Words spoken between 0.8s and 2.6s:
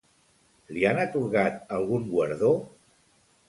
han atorgat algun guardó?